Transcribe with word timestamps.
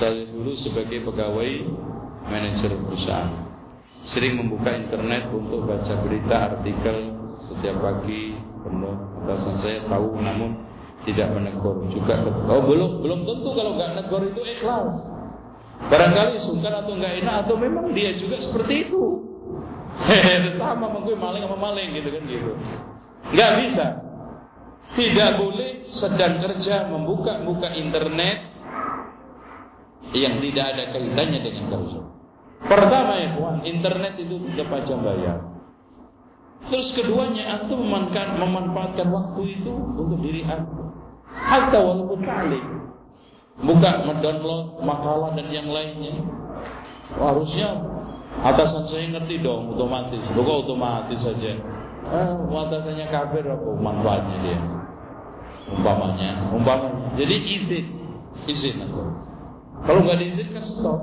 Saya 0.00 0.24
dulu 0.32 0.56
sebagai 0.56 1.04
pegawai 1.04 1.50
manajer 2.24 2.72
perusahaan. 2.72 3.52
Sering 4.08 4.40
membuka 4.40 4.72
internet 4.72 5.28
untuk 5.28 5.68
baca 5.68 5.92
berita, 6.00 6.56
artikel 6.56 7.20
setiap 7.44 7.76
pagi 7.84 8.32
penuh 8.64 8.96
atasan 9.24 9.60
saya 9.60 9.78
tahu 9.84 10.16
namun 10.24 10.56
tidak 11.04 11.28
menegur. 11.36 11.84
Juga 11.92 12.16
oh 12.48 12.64
belum 12.64 13.04
belum 13.04 13.20
tentu 13.28 13.48
kalau 13.52 13.76
nggak 13.76 13.90
negur 14.00 14.24
itu 14.24 14.40
ikhlas. 14.40 14.88
Barangkali 15.92 16.40
sungkan 16.48 16.80
atau 16.80 16.96
nggak 16.96 17.14
enak 17.20 17.34
atau 17.44 17.54
memang 17.60 17.92
dia 17.92 18.16
juga 18.16 18.40
seperti 18.40 18.88
itu 18.88 19.04
sama 20.60 20.86
mungkin 20.92 21.20
maling 21.20 21.44
sama 21.44 21.60
maling 21.60 21.92
gitu 21.92 22.08
kan 22.08 22.22
gitu. 22.24 22.52
Nggak 23.36 23.52
bisa. 23.64 23.86
Tidak 24.96 25.30
boleh 25.36 25.70
sedang 25.92 26.40
kerja 26.40 26.88
membuka-buka 26.88 27.68
internet 27.76 28.59
yang 30.16 30.42
tidak 30.42 30.64
ada 30.74 30.84
kaitannya 30.94 31.40
dengan 31.42 31.64
kerja. 31.70 32.00
Pertama 32.60 33.12
ya 33.16 33.28
internet 33.64 34.20
itu 34.20 34.36
pajak 34.68 34.98
bayar. 35.00 35.38
Terus 36.68 36.92
keduanya 36.92 37.56
antum 37.56 37.80
memanfaatkan, 37.80 39.08
waktu 39.08 39.42
itu 39.58 39.72
untuk 39.72 40.20
diri 40.20 40.44
antum. 40.44 40.92
Hatta 41.30 41.78
walaupun 41.78 42.20
kali 42.20 42.60
buka 43.64 43.90
mendownload 44.04 44.84
makalah 44.84 45.32
dan 45.38 45.48
yang 45.48 45.72
lainnya. 45.72 46.20
Wah, 47.16 47.32
harusnya 47.32 47.80
atasan 48.44 48.84
saya 48.92 49.08
ngerti 49.08 49.40
dong 49.40 49.72
otomatis. 49.72 50.20
Bukan 50.36 50.54
otomatis 50.68 51.20
saja. 51.22 51.56
Eh, 52.10 52.32
atasannya 52.50 53.06
kafir 53.08 53.44
apa 53.46 53.68
manfaatnya 53.80 54.36
dia? 54.44 54.58
Umpamanya, 55.70 56.50
umpamanya. 56.50 57.14
Jadi 57.14 57.36
izin, 57.56 57.86
izin 58.50 58.76
aku. 58.84 59.29
Kalau 59.86 60.00
nggak 60.04 60.18
diizinkan 60.20 60.64
stop. 60.66 60.98